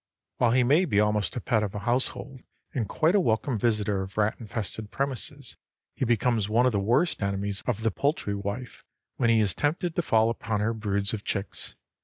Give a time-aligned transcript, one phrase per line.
[0.37, 2.41] While he may be almost a pet of a household
[2.73, 5.57] and quite a welcome visitor of rat infested premises,
[5.93, 8.83] he becomes one of the worst enemies of the poultry wife
[9.17, 11.75] when he is tempted to fall upon her broods of chicks.